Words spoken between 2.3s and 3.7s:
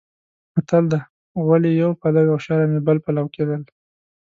او شرم یې بل پلو کېدل.